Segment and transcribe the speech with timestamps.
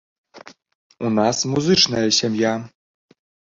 [1.09, 2.57] У нас музычна сям'я.